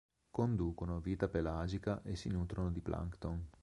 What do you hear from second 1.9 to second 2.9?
e si nutrono di